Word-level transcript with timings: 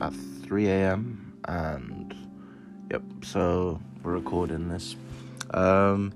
at 0.00 0.12
3 0.42 0.68
a.m. 0.68 1.34
and 1.46 2.14
yep, 2.90 3.02
so 3.22 3.80
we're 4.02 4.12
recording 4.12 4.68
this. 4.68 4.96
Um, 5.50 6.12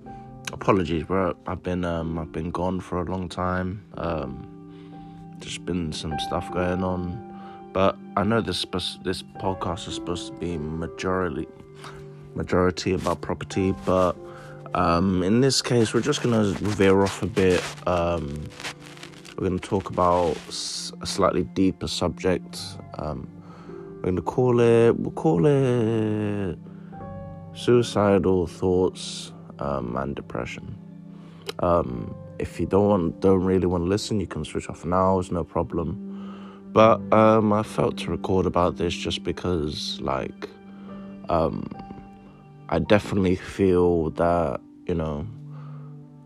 apologies, 0.52 1.04
bro. 1.04 1.34
I've 1.46 1.62
been 1.62 1.84
um, 1.84 2.18
I've 2.18 2.32
been 2.32 2.50
gone 2.50 2.80
for 2.80 3.00
a 3.00 3.04
long 3.04 3.28
time. 3.28 3.84
Um, 3.96 4.48
just 5.40 5.64
been 5.64 5.92
some 5.92 6.18
stuff 6.20 6.52
going 6.52 6.84
on, 6.84 7.70
but 7.72 7.96
I 8.16 8.22
know 8.22 8.40
this 8.40 8.64
this 9.02 9.22
podcast 9.22 9.88
is 9.88 9.94
supposed 9.94 10.28
to 10.28 10.38
be 10.38 10.56
majority 10.58 11.48
majority 12.34 12.94
about 12.94 13.20
property, 13.20 13.74
but 13.84 14.16
um, 14.74 15.22
in 15.22 15.40
this 15.40 15.60
case, 15.60 15.92
we're 15.92 16.00
just 16.00 16.22
gonna 16.22 16.44
veer 16.44 17.02
off 17.02 17.22
a 17.22 17.26
bit. 17.26 17.62
Um, 17.86 18.44
we're 19.36 19.48
gonna 19.48 19.58
talk 19.58 19.90
about 19.90 20.36
a 20.48 21.06
slightly 21.06 21.44
deeper 21.44 21.88
subject. 21.88 22.58
Um, 22.98 23.26
gonna 24.02 24.22
call 24.22 24.60
it. 24.60 24.96
We'll 24.96 25.12
call 25.12 25.46
it 25.46 26.58
suicidal 27.54 28.46
thoughts 28.46 29.32
um, 29.58 29.96
and 29.96 30.14
depression. 30.14 30.76
Um, 31.60 32.14
if 32.38 32.58
you 32.58 32.66
don't 32.66 32.88
want, 32.88 33.20
don't 33.20 33.44
really 33.44 33.66
want 33.66 33.84
to 33.84 33.88
listen, 33.88 34.20
you 34.20 34.26
can 34.26 34.44
switch 34.44 34.68
off 34.68 34.84
now. 34.84 35.18
It's 35.18 35.30
no 35.30 35.44
problem. 35.44 36.08
But 36.72 37.00
um, 37.12 37.52
I 37.52 37.62
felt 37.62 37.98
to 37.98 38.10
record 38.10 38.46
about 38.46 38.76
this 38.76 38.94
just 38.94 39.22
because, 39.24 40.00
like, 40.00 40.48
um, 41.28 41.68
I 42.70 42.78
definitely 42.78 43.36
feel 43.36 44.10
that 44.10 44.60
you 44.86 44.94
know 44.94 45.26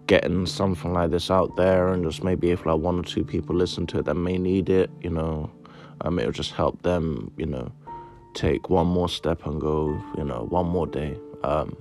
getting 0.07 0.47
something 0.47 0.93
like 0.93 1.11
this 1.11 1.31
out 1.31 1.57
there 1.57 1.89
and 1.89 2.05
just 2.05 2.23
maybe 2.23 2.51
if 2.51 2.65
like 2.65 2.79
one 2.79 3.01
or 3.01 3.03
two 3.03 3.25
people 3.25 3.57
listen 3.57 3.87
to 3.89 3.99
it 3.99 4.05
that 4.05 4.15
may 4.15 4.39
need 4.39 4.69
it, 4.69 4.89
you 5.01 5.11
know, 5.11 5.51
um, 6.03 6.19
it'll 6.19 6.33
just 6.33 6.53
help 6.53 6.83
them, 6.83 7.31
you 7.37 7.47
know, 7.47 7.73
take 8.35 8.69
one 8.71 8.87
more 8.87 9.09
step 9.09 9.47
and 9.47 9.61
go, 9.61 10.01
you 10.17 10.25
know, 10.25 10.47
one 10.49 10.67
more 10.67 10.87
day. 10.87 11.19
Um, 11.43 11.77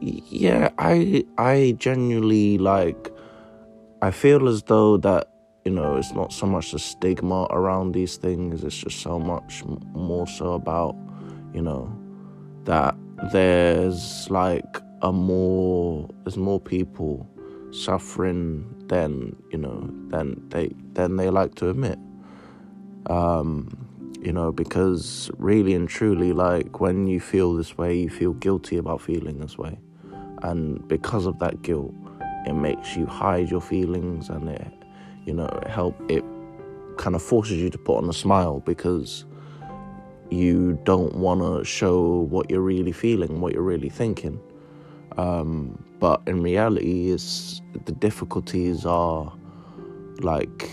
yeah, 0.00 0.70
I 0.78 1.24
I 1.38 1.74
genuinely 1.78 2.58
like. 2.58 3.12
I 4.02 4.10
feel 4.10 4.46
as 4.48 4.62
though 4.64 4.98
that 4.98 5.28
you 5.64 5.72
know 5.72 5.96
it's 5.96 6.12
not 6.12 6.32
so 6.32 6.46
much 6.46 6.72
the 6.72 6.78
stigma 6.78 7.46
around 7.50 7.92
these 7.92 8.16
things. 8.16 8.62
It's 8.62 8.76
just 8.76 9.00
so 9.00 9.18
much 9.18 9.64
more 9.94 10.26
so 10.26 10.52
about 10.52 10.94
you 11.54 11.62
know 11.62 11.90
that 12.64 12.94
there's 13.32 14.30
like 14.30 14.80
a 15.02 15.12
more 15.12 16.08
there's 16.24 16.36
more 16.36 16.60
people 16.60 17.26
suffering 17.70 18.64
than 18.88 19.34
you 19.50 19.58
know 19.58 19.90
than 20.08 20.42
they 20.50 20.70
than 20.92 21.16
they 21.16 21.30
like 21.30 21.54
to 21.56 21.70
admit. 21.70 21.98
Um, 23.08 23.86
you 24.20 24.32
know, 24.32 24.50
because 24.50 25.30
really 25.38 25.74
and 25.74 25.88
truly, 25.88 26.32
like 26.32 26.80
when 26.80 27.06
you 27.06 27.20
feel 27.20 27.54
this 27.54 27.78
way, 27.78 27.96
you 27.96 28.10
feel 28.10 28.32
guilty 28.32 28.76
about 28.76 29.00
feeling 29.00 29.38
this 29.38 29.56
way, 29.56 29.78
and 30.42 30.86
because 30.88 31.26
of 31.26 31.38
that 31.38 31.62
guilt, 31.62 31.94
it 32.46 32.54
makes 32.54 32.96
you 32.96 33.06
hide 33.06 33.50
your 33.50 33.60
feelings, 33.60 34.28
and 34.28 34.48
it, 34.48 34.72
you 35.24 35.32
know, 35.32 35.48
help 35.68 35.94
it 36.10 36.24
kind 36.96 37.14
of 37.14 37.22
forces 37.22 37.58
you 37.58 37.70
to 37.70 37.78
put 37.78 37.98
on 37.98 38.08
a 38.08 38.12
smile 38.12 38.60
because 38.60 39.24
you 40.30 40.78
don't 40.84 41.14
want 41.14 41.40
to 41.40 41.64
show 41.64 42.26
what 42.30 42.50
you're 42.50 42.60
really 42.60 42.92
feeling, 42.92 43.40
what 43.40 43.52
you're 43.52 43.62
really 43.62 43.88
thinking. 43.88 44.40
Um, 45.16 45.84
but 46.00 46.20
in 46.26 46.42
reality, 46.42 47.12
it's 47.12 47.60
the 47.84 47.92
difficulties 47.92 48.84
are 48.84 49.32
like 50.20 50.68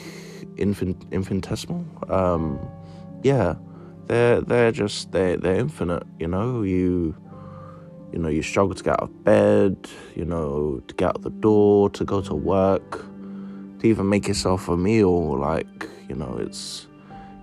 infinitesimal. 0.57 1.85
Um, 2.09 2.59
yeah, 3.23 3.55
they're 4.07 4.41
they're 4.41 4.71
just 4.71 5.11
they're 5.11 5.37
they're 5.37 5.55
infinite. 5.55 6.03
You 6.19 6.27
know, 6.27 6.61
you 6.61 7.15
you 8.11 8.19
know 8.19 8.29
you 8.29 8.41
struggle 8.41 8.75
to 8.75 8.83
get 8.83 8.93
out 8.93 9.03
of 9.03 9.23
bed. 9.23 9.77
You 10.15 10.25
know, 10.25 10.81
to 10.87 10.95
get 10.95 11.09
out 11.09 11.21
the 11.21 11.29
door, 11.29 11.89
to 11.91 12.03
go 12.03 12.21
to 12.21 12.35
work, 12.35 13.05
to 13.79 13.87
even 13.87 14.09
make 14.09 14.27
yourself 14.27 14.69
a 14.69 14.77
meal. 14.77 15.37
Like 15.37 15.89
you 16.09 16.15
know, 16.15 16.37
it's 16.39 16.87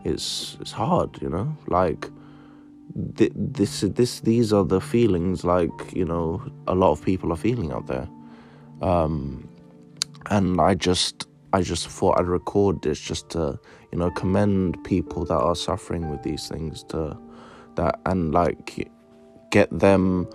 it's 0.04 0.56
it's 0.60 0.72
hard. 0.72 1.21
You 1.22 1.28
know, 1.28 1.56
like 1.66 2.10
th- 3.16 3.32
this 3.34 3.81
this 3.81 4.21
these 4.21 4.53
are 4.53 4.65
the 4.65 4.81
feelings 4.81 5.44
like 5.44 5.92
you 5.94 6.04
know 6.04 6.42
a 6.66 6.75
lot 6.75 6.91
of 6.92 7.04
people 7.04 7.32
are 7.32 7.37
feeling 7.37 7.72
out 7.72 7.87
there 7.87 8.09
um, 8.82 9.48
and 10.31 10.60
i 10.60 10.75
just 10.75 11.27
i 11.52 11.62
just 11.62 11.88
thought 11.88 12.18
i'd 12.18 12.26
record 12.26 12.80
this 12.82 12.98
just 12.98 13.30
to 13.30 13.58
you 13.92 13.98
know 13.98 14.10
commend 14.12 14.82
people 14.84 15.24
that 15.24 15.38
are 15.38 15.56
suffering 15.56 16.10
with 16.10 16.22
these 16.22 16.48
things 16.48 16.82
to 16.84 17.16
that 17.76 17.98
and 18.06 18.32
like 18.32 18.90
get 19.50 19.68
them 19.76 20.28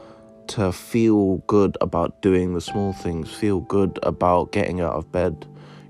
to 0.47 0.71
feel 0.71 1.37
good 1.47 1.77
about 1.81 2.21
doing 2.21 2.53
the 2.53 2.61
small 2.61 2.93
things 2.93 3.33
feel 3.33 3.61
good 3.61 3.97
about 4.03 4.51
getting 4.51 4.81
out 4.81 4.93
of 4.93 5.11
bed 5.11 5.45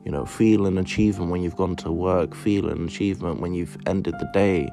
you 0.05 0.11
know 0.11 0.25
feel 0.25 0.65
an 0.65 0.77
achievement 0.77 1.31
when 1.31 1.41
you've 1.41 1.55
gone 1.55 1.75
to 1.75 1.91
work 1.91 2.33
feel 2.35 2.69
an 2.69 2.85
achievement 2.85 3.41
when 3.41 3.53
you've 3.53 3.77
ended 3.85 4.13
the 4.19 4.29
day 4.33 4.69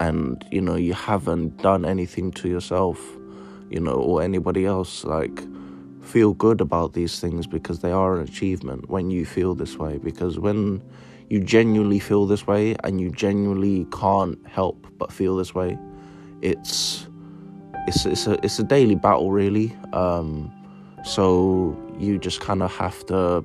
and 0.00 0.44
you 0.50 0.60
know 0.60 0.74
you 0.74 0.92
haven't 0.92 1.56
done 1.58 1.84
anything 1.84 2.32
to 2.32 2.48
yourself 2.48 2.98
you 3.70 3.78
know 3.78 3.92
or 3.92 4.22
anybody 4.22 4.64
else 4.64 5.04
like 5.04 5.42
feel 6.04 6.34
good 6.34 6.60
about 6.60 6.92
these 6.92 7.20
things 7.20 7.46
because 7.46 7.80
they 7.80 7.92
are 7.92 8.16
an 8.16 8.22
achievement 8.22 8.88
when 8.88 9.10
you 9.10 9.26
feel 9.26 9.54
this 9.54 9.76
way. 9.76 9.98
Because 9.98 10.38
when 10.38 10.82
you 11.30 11.40
genuinely 11.40 11.98
feel 11.98 12.26
this 12.26 12.46
way 12.46 12.76
and 12.84 13.00
you 13.00 13.10
genuinely 13.10 13.86
can't 13.90 14.38
help 14.46 14.86
but 14.98 15.10
feel 15.10 15.36
this 15.36 15.54
way 15.54 15.78
it's 16.44 17.06
it's 17.88 18.04
it's 18.06 18.26
a 18.26 18.32
it's 18.44 18.58
a 18.58 18.62
daily 18.62 18.94
battle 18.94 19.32
really. 19.32 19.74
Um, 19.92 20.52
so 21.04 21.76
you 21.98 22.18
just 22.18 22.40
kind 22.40 22.62
of 22.62 22.70
have 22.76 23.04
to 23.06 23.44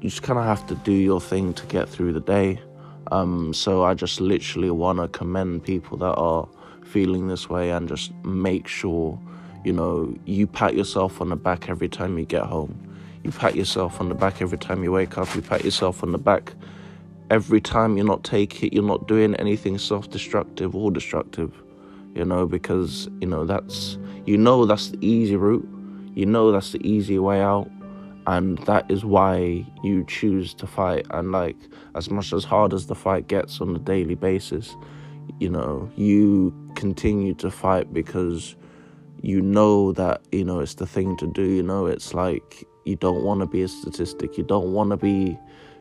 you 0.00 0.08
just 0.08 0.22
kind 0.22 0.38
of 0.38 0.44
have 0.44 0.66
to 0.68 0.74
do 0.76 0.92
your 0.92 1.20
thing 1.20 1.52
to 1.54 1.66
get 1.66 1.88
through 1.88 2.12
the 2.12 2.20
day. 2.20 2.60
Um, 3.10 3.52
so 3.52 3.84
I 3.84 3.94
just 3.94 4.20
literally 4.20 4.70
want 4.70 4.98
to 4.98 5.08
commend 5.08 5.64
people 5.64 5.98
that 5.98 6.14
are 6.14 6.48
feeling 6.84 7.28
this 7.28 7.48
way 7.48 7.70
and 7.70 7.88
just 7.88 8.12
make 8.24 8.66
sure, 8.66 9.18
you 9.64 9.72
know, 9.72 10.14
you 10.26 10.46
pat 10.46 10.74
yourself 10.74 11.20
on 11.20 11.30
the 11.30 11.36
back 11.36 11.68
every 11.68 11.88
time 11.88 12.18
you 12.18 12.24
get 12.24 12.44
home. 12.44 12.78
You 13.22 13.30
pat 13.30 13.56
yourself 13.56 14.00
on 14.00 14.08
the 14.08 14.14
back 14.14 14.42
every 14.42 14.58
time 14.58 14.84
you 14.84 14.92
wake 14.92 15.16
up. 15.16 15.34
You 15.34 15.42
pat 15.42 15.64
yourself 15.64 16.02
on 16.02 16.12
the 16.12 16.18
back 16.18 16.52
every 17.30 17.60
time 17.60 17.96
you're 17.96 18.06
not 18.06 18.22
taking, 18.22 18.72
you're 18.72 18.82
not 18.84 19.08
doing 19.08 19.34
anything 19.36 19.78
self-destructive 19.78 20.76
or 20.76 20.90
destructive. 20.90 21.52
You 22.14 22.24
know, 22.24 22.46
because 22.46 23.08
you 23.20 23.26
know 23.26 23.44
that's 23.44 23.98
you 24.26 24.36
know 24.36 24.66
that's 24.66 24.90
the 24.90 25.04
easy 25.04 25.36
route. 25.36 25.68
You 26.14 26.26
know 26.26 26.52
that's 26.52 26.72
the 26.72 26.86
easy 26.88 27.18
way 27.18 27.40
out 27.40 27.68
and 28.26 28.58
that 28.58 28.90
is 28.90 29.04
why 29.04 29.64
you 29.82 30.04
choose 30.04 30.54
to 30.54 30.66
fight 30.66 31.06
and 31.10 31.32
like 31.32 31.56
as 31.94 32.10
much 32.10 32.32
as 32.32 32.44
hard 32.44 32.72
as 32.72 32.86
the 32.86 32.94
fight 32.94 33.28
gets 33.28 33.60
on 33.60 33.74
a 33.76 33.78
daily 33.78 34.14
basis 34.14 34.76
you 35.40 35.48
know 35.48 35.90
you 35.96 36.52
continue 36.74 37.34
to 37.34 37.50
fight 37.50 37.92
because 37.92 38.56
you 39.24 39.40
know 39.40 39.92
that 39.92 40.20
you 40.32 40.44
know 40.44 40.60
it's 40.60 40.74
the 40.74 40.86
thing 40.86 41.16
to 41.16 41.26
do 41.26 41.42
you 41.42 41.62
know 41.62 41.86
it's 41.86 42.14
like 42.14 42.64
you 42.84 42.96
don't 42.96 43.24
want 43.24 43.40
to 43.40 43.46
be 43.46 43.62
a 43.62 43.68
statistic 43.68 44.36
you 44.36 44.44
don't 44.44 44.72
want 44.72 44.90
to 44.90 44.96
be 44.96 45.38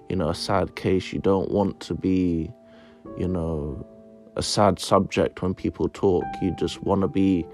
you 0.09 0.15
know 0.15 0.29
a 0.29 0.35
sad 0.35 0.75
case 0.75 1.11
you 1.13 1.19
don't 1.19 1.51
want 1.51 1.79
to 1.79 1.93
be 1.93 2.49
you 3.17 3.27
know 3.27 3.85
a 4.37 4.43
sad 4.43 4.79
subject 4.79 5.41
when 5.41 5.53
people 5.53 5.89
talk 5.89 6.23
you 6.41 6.55
just 6.57 6.81
want 6.83 7.01
to 7.01 7.07
be 7.07 7.45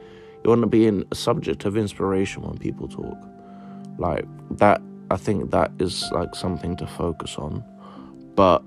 you 0.43 0.49
want 0.49 0.61
to 0.61 0.67
be 0.67 0.85
in 0.85 1.03
a 1.11 1.15
subject 1.15 1.65
of 1.65 1.75
inspiration 1.75 2.43
when 2.43 2.57
people 2.57 2.87
talk 2.87 3.17
like 3.99 4.25
that, 4.51 4.81
I 5.11 5.17
think 5.17 5.51
that 5.51 5.71
is 5.79 6.09
like 6.11 6.33
something 6.33 6.75
to 6.77 6.87
focus 6.87 7.35
on. 7.37 7.63
But 8.35 8.63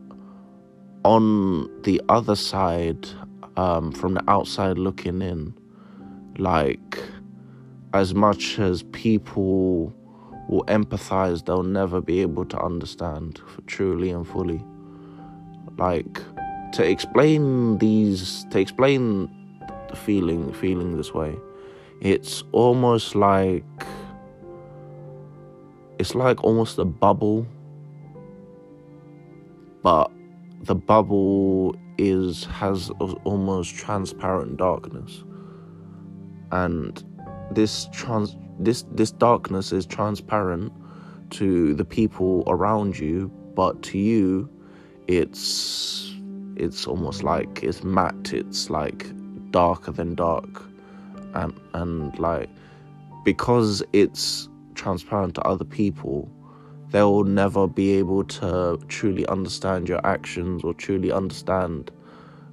on 1.05 1.83
the 1.83 2.01
other 2.09 2.37
side, 2.37 3.09
um, 3.57 3.93
from 3.93 4.15
the 4.15 4.25
outside 4.29 4.79
looking 4.79 5.23
in, 5.23 5.55
like 6.39 6.99
as 7.95 8.15
much 8.15 8.59
as 8.59 8.83
people 8.85 9.93
will 10.49 10.65
empathize, 10.65 11.45
they'll 11.45 11.63
never 11.63 12.01
be 12.01 12.21
able 12.21 12.45
to 12.47 12.59
understand 12.61 13.41
truly 13.67 14.11
and 14.11 14.27
fully. 14.27 14.63
Like 15.79 16.21
to 16.73 16.85
explain 16.85 17.79
these, 17.79 18.47
to 18.51 18.59
explain 18.59 19.31
the 19.89 19.97
feeling, 19.97 20.53
feeling 20.53 20.97
this 20.97 21.13
way, 21.15 21.37
it's 22.01 22.45
almost 22.53 23.15
like 23.15 23.65
it's 25.99 26.15
like 26.15 26.43
almost 26.43 26.79
a 26.79 26.85
bubble, 26.85 27.47
but 29.83 30.11
the 30.63 30.75
bubble 30.75 31.77
is 31.99 32.45
has 32.47 32.91
almost 33.25 33.75
transparent 33.75 34.57
darkness, 34.57 35.23
and 36.53 37.03
this 37.51 37.89
trans 37.93 38.37
this 38.59 38.85
this 38.93 39.11
darkness 39.11 39.73
is 39.73 39.85
transparent 39.85 40.73
to 41.31 41.75
the 41.75 41.85
people 41.85 42.45
around 42.47 42.99
you, 42.99 43.29
but 43.55 43.83
to 43.83 43.99
you, 43.99 44.49
it's 45.09 46.15
it's 46.57 46.87
almost 46.87 47.23
like 47.23 47.63
it's 47.63 47.83
matte. 47.83 48.33
It's 48.33 48.71
like 48.71 49.07
darker 49.51 49.93
than 49.93 50.15
dark, 50.15 50.63
and 51.35 51.59
and 51.75 52.17
like 52.19 52.49
because 53.25 53.83
it's 53.93 54.49
transparent 54.75 55.35
to 55.37 55.43
other 55.43 55.65
people, 55.65 56.31
they'll 56.91 57.25
never 57.25 57.67
be 57.67 57.93
able 57.93 58.25
to 58.25 58.79
truly 58.89 59.27
understand 59.27 59.89
your 59.89 60.05
actions 60.07 60.65
or 60.65 60.75
truly 60.75 61.13
understand, 61.13 61.91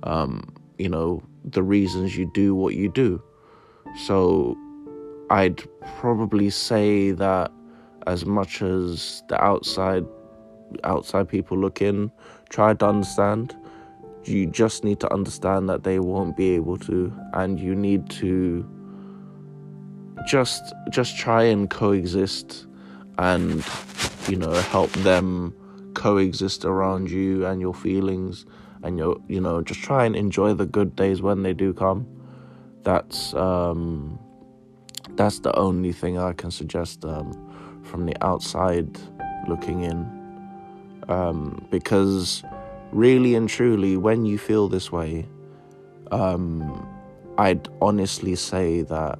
um, 0.04 0.44
you 0.78 0.90
know, 0.90 1.24
the 1.44 1.64
reasons 1.64 2.16
you 2.16 2.30
do 2.34 2.56
what 2.56 2.76
you 2.76 2.90
do. 2.90 3.22
So 4.06 4.58
I'd 5.30 5.62
probably 6.00 6.50
say 6.50 7.12
that 7.12 7.52
as 8.08 8.26
much 8.26 8.62
as 8.62 9.24
the 9.30 9.42
outside 9.44 10.06
outside 10.84 11.28
people 11.28 11.58
look 11.58 11.82
in 11.82 12.12
try 12.50 12.74
to 12.74 12.88
understand. 12.88 13.56
You 14.26 14.46
just 14.48 14.84
need 14.84 15.00
to 15.00 15.12
understand 15.14 15.70
that 15.70 15.84
they 15.84 16.00
won't 16.00 16.36
be 16.36 16.52
able 16.52 16.78
to 16.80 17.14
and 17.34 17.60
you 17.60 17.74
need 17.74 18.10
to 18.12 18.68
just 20.28 20.74
just 20.90 21.18
try 21.18 21.44
and 21.44 21.70
coexist 21.70 22.68
and 23.18 23.66
you 24.28 24.36
know 24.36 24.52
help 24.52 24.92
them 24.92 25.56
coexist 25.94 26.66
around 26.66 27.10
you 27.10 27.46
and 27.46 27.62
your 27.62 27.74
feelings 27.74 28.46
and 28.84 28.98
your 28.98 29.18
you 29.28 29.40
know 29.40 29.62
just 29.62 29.82
try 29.82 30.06
and 30.06 30.16
enjoy 30.16 30.54
the 30.54 30.66
good 30.66 30.96
days 30.96 31.22
when 31.22 31.44
they 31.44 31.54
do 31.54 31.74
come 31.74 32.06
that's 32.84 33.34
um 33.34 34.20
that's 35.12 35.40
the 35.40 35.56
only 35.58 35.92
thing 35.92 36.18
i 36.18 36.34
can 36.34 36.52
suggest 36.52 37.04
um 37.06 37.34
from 37.84 38.06
the 38.06 38.16
outside 38.24 39.00
looking 39.48 39.84
in. 39.84 40.06
Um 41.08 41.66
because 41.72 42.44
really 42.92 43.36
and 43.36 43.50
truly 43.50 43.98
when 43.98 44.26
you 44.26 44.38
feel 44.38 44.68
this 44.68 44.92
way 44.92 45.28
um 46.12 46.88
i'd 47.38 47.68
honestly 47.82 48.36
say 48.36 48.82
that 48.82 49.18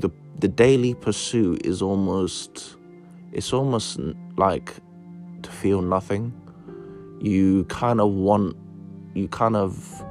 the 0.00 0.10
the 0.40 0.48
daily 0.48 0.94
pursuit 0.94 1.64
is 1.66 1.82
almost 1.82 2.76
it's 3.32 3.52
almost 3.52 4.00
like 4.36 4.74
to 5.42 5.50
feel 5.50 5.82
nothing. 5.82 6.32
You 7.20 7.64
kind 7.64 8.00
of 8.00 8.10
want 8.10 8.56
you 9.14 9.28
kind 9.28 9.56
of 9.56 10.04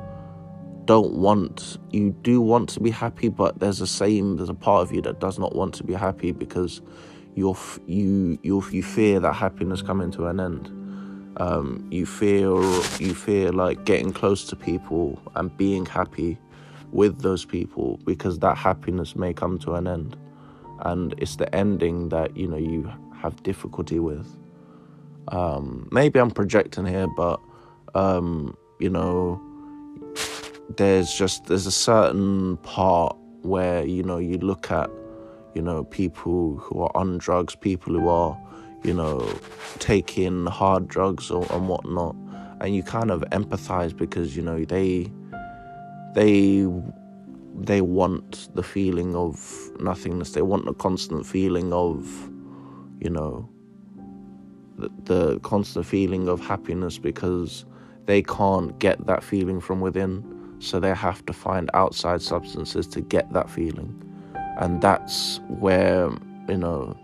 don't 0.90 1.14
want 1.14 1.78
you 1.92 2.10
do 2.24 2.42
want 2.42 2.68
to 2.68 2.80
be 2.80 2.90
happy 2.90 3.30
but 3.30 3.60
there's 3.60 3.80
a 3.80 3.86
same 3.86 4.38
there's 4.38 4.50
a 4.50 4.56
part 4.56 4.82
of 4.82 4.92
you 4.92 5.02
that 5.02 5.20
does 5.20 5.38
not 5.38 5.54
want 5.54 5.72
to 5.72 5.84
be 5.84 5.94
happy 5.94 6.32
because 6.32 6.82
you're 7.36 7.56
you 7.86 8.40
you 8.42 8.64
you 8.72 8.82
fear 8.82 9.20
that 9.20 9.34
happiness 9.34 9.82
coming 9.82 10.10
to 10.12 10.26
an 10.26 10.40
end. 10.40 10.66
Um, 11.38 11.88
you 11.92 12.06
feel 12.06 12.64
you 13.00 13.14
fear 13.14 13.52
like 13.52 13.86
getting 13.86 14.12
close 14.12 14.46
to 14.50 14.56
people 14.56 15.22
and 15.36 15.56
being 15.56 15.86
happy 15.86 16.38
with 16.92 17.22
those 17.22 17.46
people 17.46 18.00
because 18.04 18.40
that 18.40 18.58
happiness 18.58 19.16
may 19.16 19.32
come 19.32 19.60
to 19.60 19.76
an 19.76 19.88
end. 19.88 20.18
And 20.80 21.14
it's 21.18 21.36
the 21.36 21.54
ending 21.56 22.10
that 22.10 22.36
you 22.36 22.48
know 22.48 22.58
you 22.58 22.92
have 23.22 23.42
difficulty 23.44 24.00
with. 24.00 24.28
Um, 25.28 25.88
maybe 25.92 26.20
i'm 26.20 26.32
projecting 26.32 26.88
here 26.88 27.08
but 27.16 27.40
um, 27.94 28.58
you 28.80 28.90
know 28.90 29.40
there's 30.78 31.14
just 31.14 31.46
there's 31.46 31.66
a 31.66 31.72
certain 31.72 32.58
part 32.58 33.16
where 33.42 33.86
you 33.86 34.04
know 34.04 34.18
you 34.18 34.38
look 34.38 34.72
at 34.72 34.90
you 35.56 35.62
know 35.62 35.84
people 35.86 36.58
who 36.58 36.82
are 36.82 36.92
on 36.96 37.18
drugs 37.18 37.56
people 37.56 37.94
who 37.94 38.08
are 38.08 38.38
you 38.84 38.94
know 38.94 39.20
taking 39.80 40.46
hard 40.46 40.88
drugs 40.88 41.32
or, 41.32 41.46
and 41.52 41.68
whatnot. 41.68 42.16
And 42.62 42.76
you 42.76 42.84
kind 42.84 43.10
of 43.10 43.22
empathize 43.32 43.96
because 43.96 44.36
you 44.36 44.42
know 44.42 44.66
they 44.66 45.12
they 46.14 46.68
they 47.56 47.82
want 47.82 48.54
the 48.56 48.64
feeling 48.64 49.16
of 49.16 49.72
nothingness. 49.80 50.32
They 50.32 50.42
want 50.42 50.66
the 50.66 50.74
constant 50.74 51.26
feeling 51.26 51.72
of 51.72 52.06
you 53.00 53.10
know 53.10 53.50
the, 54.78 54.90
the 55.04 55.40
constant 55.40 55.86
feeling 55.86 56.28
of 56.28 56.42
happiness 56.42 56.98
because 56.98 57.66
they 58.06 58.22
can't 58.22 58.78
get 58.80 59.06
that 59.08 59.24
feeling 59.24 59.62
from 59.62 59.80
within 59.80 60.24
so 60.60 60.80
they 60.80 60.94
have 60.94 61.26
to 61.26 61.34
find 61.34 61.70
outside 61.74 62.22
substances 62.22 62.88
to 62.88 63.02
get 63.02 63.32
that 63.34 63.50
feeling 63.50 63.94
and 64.60 64.82
that's 64.82 65.40
where 65.48 66.10
you 66.48 66.58
know 66.58 66.96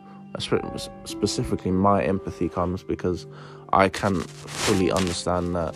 specifically 1.05 1.71
my 1.71 2.03
empathy 2.03 2.49
comes 2.49 2.83
because 2.83 3.25
i 3.71 3.87
can 3.87 4.19
fully 4.19 4.91
understand 4.91 5.55
that 5.55 5.73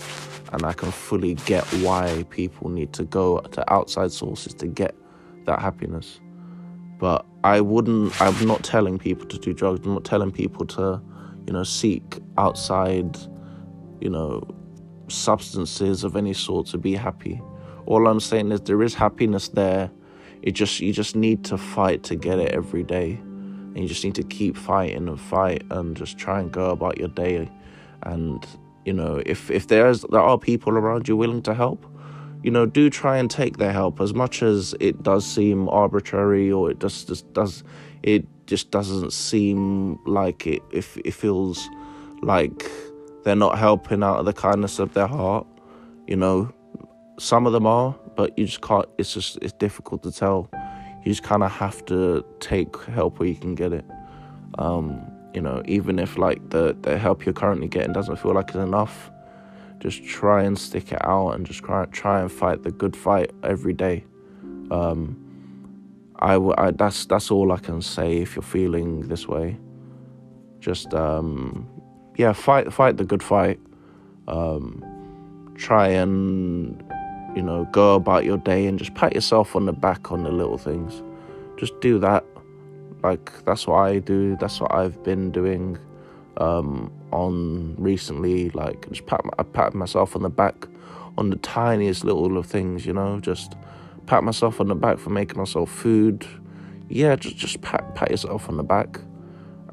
and 0.54 0.66
I 0.66 0.74
can 0.74 0.92
fully 0.92 1.36
get 1.36 1.64
why 1.84 2.26
people 2.30 2.70
need 2.70 2.94
to 2.94 3.04
go 3.04 3.40
to 3.40 3.74
outside 3.74 4.12
sources 4.12 4.54
to 4.56 4.68
get 4.68 4.96
that 5.46 5.60
happiness. 5.60 6.20
But 6.98 7.26
I 7.44 7.62
wouldn't, 7.62 8.20
I'm 8.22 8.48
not 8.48 8.64
telling 8.64 8.98
people 8.98 9.26
to 9.28 9.38
do 9.38 9.54
drugs, 9.54 9.86
I'm 9.86 9.94
not 9.94 10.06
telling 10.06 10.32
people 10.32 10.66
to, 10.68 11.02
you 11.48 11.54
know, 11.54 11.64
seek 11.64 12.20
outside, 12.38 13.18
you 14.02 14.10
know, 14.10 14.44
substances 15.08 16.04
of 16.04 16.16
any 16.16 16.34
sort 16.34 16.68
to 16.68 16.78
be 16.78 16.96
happy. 16.96 17.42
All 17.90 18.08
I'm 18.08 18.22
saying 18.22 18.52
is 18.54 18.62
there 18.62 18.82
is 18.82 18.94
happiness 18.94 19.50
there. 19.50 19.92
It 20.42 20.52
just 20.52 20.80
you 20.80 20.94
just 20.94 21.16
need 21.16 21.44
to 21.46 21.58
fight 21.58 22.04
to 22.04 22.16
get 22.16 22.40
it 22.40 22.52
every 22.52 22.84
day. 22.84 23.20
And 23.20 23.80
you 23.80 23.88
just 23.88 24.04
need 24.04 24.16
to 24.16 24.24
keep 24.24 24.56
fighting 24.56 25.08
and 25.10 25.20
fight 25.20 25.64
and 25.70 25.98
just 25.98 26.18
try 26.18 26.40
and 26.40 26.52
go 26.52 26.70
about 26.70 26.98
your 26.98 27.10
day 27.10 27.50
and 28.04 28.46
you 28.86 28.94
know, 28.94 29.22
if 29.26 29.52
if 29.52 29.68
there's 29.68 30.02
there 30.04 30.22
are 30.22 30.38
people 30.38 30.74
around 30.74 31.08
you 31.08 31.18
willing 31.18 31.42
to 31.44 31.54
help, 31.54 31.86
you 32.44 32.52
know, 32.52 32.66
do 32.66 32.90
try 32.90 33.18
and 33.18 33.30
take 33.30 33.58
their 33.58 33.74
help. 33.74 34.00
As 34.00 34.14
much 34.14 34.42
as 34.42 34.74
it 34.80 35.04
does 35.04 35.26
seem 35.26 35.68
arbitrary 35.70 36.52
or 36.52 36.72
it 36.72 36.80
just, 36.80 37.08
just 37.08 37.32
does, 37.34 37.64
it 38.02 38.26
just 38.48 38.72
doesn't 38.72 39.14
seem 39.14 40.00
like 40.06 40.48
it. 40.48 40.62
If 40.72 40.98
it 40.98 41.14
feels 41.14 41.68
like 42.22 42.70
they're 43.24 43.36
not 43.36 43.58
helping 43.60 44.04
out 44.04 44.20
of 44.20 44.26
the 44.26 44.34
kindness 44.34 44.80
of 44.80 44.94
their 44.94 45.08
heart, 45.08 45.46
you 46.08 46.16
know, 46.16 46.52
some 47.20 47.46
of 47.46 47.54
them 47.54 47.68
are, 47.68 47.96
but 48.16 48.38
you 48.38 48.46
just 48.46 48.62
can't. 48.62 48.88
It's 48.98 49.14
just 49.14 49.38
it's 49.42 49.54
difficult 49.54 50.04
to 50.04 50.12
tell. 50.12 50.50
You 51.04 51.12
just 51.12 51.24
kind 51.24 51.44
of 51.44 51.52
have 51.52 51.86
to 51.86 52.26
take 52.40 52.76
help 52.86 53.20
where 53.20 53.28
you 53.28 53.36
can 53.36 53.56
get 53.56 53.74
it. 53.74 53.86
Um, 54.58 55.02
you 55.34 55.42
know, 55.42 55.62
even 55.66 56.00
if 56.00 56.18
like 56.18 56.50
the, 56.50 56.76
the 56.82 56.98
help 56.98 57.26
you're 57.26 57.34
currently 57.34 57.68
getting 57.68 57.94
doesn't 57.94 58.18
feel 58.18 58.34
like 58.34 58.50
it's 58.50 58.58
enough, 58.58 59.12
just 59.80 60.04
try 60.04 60.44
and 60.44 60.58
stick 60.58 60.92
it 60.92 61.06
out 61.06 61.32
and 61.32 61.46
just 61.46 61.64
try, 61.64 61.86
try 61.86 62.20
and 62.20 62.32
fight 62.32 62.64
the 62.64 62.72
good 62.72 62.96
fight 62.96 63.32
every 63.44 63.74
day. 63.74 64.04
Um, 64.72 65.26
I, 66.18 66.36
I 66.36 66.72
that's 66.72 67.06
that's 67.06 67.32
all 67.32 67.52
I 67.52 67.58
can 67.58 67.82
say 67.82 68.18
if 68.18 68.36
you're 68.36 68.44
feeling 68.44 69.08
this 69.08 69.28
way. 69.28 69.58
Just 70.60 70.94
um, 70.94 71.68
yeah, 72.18 72.34
fight 72.34 72.74
fight 72.74 72.98
the 72.98 73.06
good 73.06 73.24
fight. 73.24 73.60
Um, 74.28 75.54
try 75.58 75.88
and 75.88 76.84
you 77.36 77.42
know 77.42 77.66
go 77.72 77.96
about 77.96 78.26
your 78.26 78.38
day 78.38 78.66
and 78.68 78.80
just 78.80 78.94
pat 78.96 79.14
yourself 79.14 79.56
on 79.56 79.66
the 79.66 79.74
back 79.74 80.12
on 80.12 80.24
the 80.24 80.32
little 80.32 80.58
things. 80.58 81.02
Just 81.58 81.80
do 81.82 82.00
that 82.00 82.24
like 83.04 83.44
that's 83.46 83.68
what 83.68 83.78
I 83.78 84.00
do. 84.00 84.36
That's 84.38 84.60
what 84.60 84.74
I've 84.74 85.02
been 85.04 85.32
doing 85.32 85.78
um, 86.38 86.92
on 87.12 87.76
recently. 87.78 88.50
Like 88.50 88.90
just 88.90 89.06
pat 89.06 89.22
I 89.38 89.44
pat 89.44 89.74
myself 89.74 90.16
on 90.16 90.24
the 90.24 90.30
back 90.30 90.68
on 91.18 91.30
the 91.30 91.38
tiniest 91.38 92.04
little 92.04 92.38
of 92.38 92.46
things. 92.46 92.86
You 92.86 92.94
know, 92.94 93.20
just 93.20 93.56
pat 94.06 94.24
myself 94.24 94.60
on 94.60 94.68
the 94.68 94.76
back 94.76 94.98
for 94.98 95.10
making 95.10 95.38
myself 95.38 95.70
food. 95.70 96.26
Yeah, 96.90 97.16
just 97.16 97.38
just 97.38 97.62
pat 97.62 97.96
pat 97.96 98.12
yourself 98.12 98.50
on 98.50 98.58
the 98.58 98.64
back, 98.64 99.00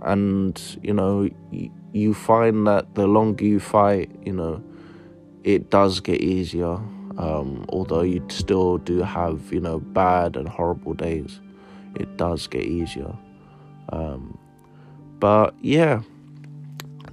and 0.03 0.61
you 0.83 0.95
know 0.95 1.29
y- 1.51 1.71
you 1.93 2.15
find 2.15 2.67
that 2.67 2.95
the 2.95 3.07
longer 3.07 3.45
you 3.45 3.59
fight, 3.59 4.11
you 4.25 4.33
know, 4.33 4.63
it 5.43 5.71
does 5.71 6.01
get 6.01 6.21
easier. 6.21 6.79
Um, 7.19 7.65
although 7.71 8.03
you 8.03 8.25
still 8.29 8.79
do 8.79 9.01
have 9.01 9.53
you 9.53 9.61
know 9.61 9.79
bad 9.79 10.37
and 10.37 10.49
horrible 10.49 10.95
days 10.95 11.41
it 11.97 12.17
does 12.17 12.47
get 12.47 12.65
easier. 12.65 13.15
Um, 13.91 14.39
but 15.19 15.55
yeah, 15.61 16.03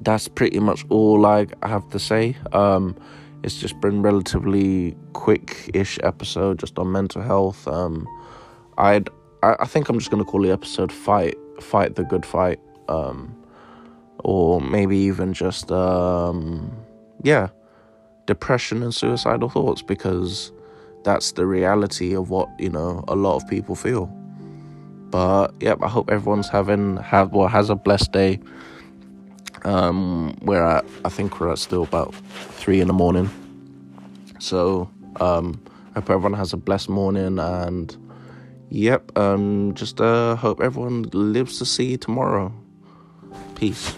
that's 0.01 0.27
pretty 0.27 0.59
much 0.59 0.85
all 0.89 1.25
I 1.25 1.47
have 1.63 1.89
to 1.89 1.99
say. 1.99 2.35
Um, 2.51 2.95
it's 3.43 3.59
just 3.59 3.79
been 3.81 4.01
relatively 4.01 4.95
quick-ish 5.13 5.99
episode 6.03 6.59
just 6.59 6.77
on 6.79 6.91
mental 6.91 7.21
health. 7.21 7.67
Um, 7.67 8.07
I'd 8.77 9.09
I, 9.41 9.55
I 9.59 9.65
think 9.65 9.89
I'm 9.89 9.99
just 9.99 10.11
gonna 10.11 10.25
call 10.25 10.41
the 10.41 10.51
episode 10.51 10.91
"Fight 10.91 11.37
Fight 11.59 11.95
the 11.95 12.03
Good 12.03 12.25
Fight," 12.25 12.59
um, 12.87 13.35
or 14.19 14.61
maybe 14.61 14.97
even 14.97 15.33
just 15.33 15.71
um, 15.71 16.71
yeah, 17.21 17.49
depression 18.25 18.83
and 18.83 18.93
suicidal 18.93 19.49
thoughts 19.49 19.81
because 19.81 20.51
that's 21.03 21.33
the 21.33 21.45
reality 21.45 22.15
of 22.15 22.29
what 22.29 22.49
you 22.59 22.69
know 22.69 23.03
a 23.07 23.15
lot 23.15 23.35
of 23.35 23.47
people 23.47 23.75
feel. 23.75 24.05
But 25.09 25.53
yep, 25.59 25.79
I 25.83 25.87
hope 25.87 26.09
everyone's 26.09 26.49
having 26.49 26.97
have 26.97 27.31
well 27.33 27.47
has 27.47 27.69
a 27.69 27.75
blessed 27.75 28.11
day. 28.11 28.39
Um, 29.63 30.35
we're 30.41 30.63
at 30.63 30.85
I 31.05 31.09
think 31.09 31.39
we're 31.39 31.51
at 31.51 31.59
still 31.59 31.83
about 31.83 32.13
three 32.15 32.81
in 32.81 32.87
the 32.87 32.93
morning. 32.93 33.29
So, 34.39 34.89
um, 35.21 35.61
I 35.91 35.99
hope 35.99 36.09
everyone 36.09 36.33
has 36.33 36.51
a 36.51 36.57
blessed 36.57 36.89
morning 36.89 37.39
and 37.39 37.95
yep, 38.69 39.17
um, 39.17 39.73
just 39.73 40.01
uh, 40.01 40.35
hope 40.35 40.59
everyone 40.59 41.03
lives 41.13 41.59
to 41.59 41.65
see 41.65 41.95
tomorrow. 41.95 42.51
Peace. 43.55 43.95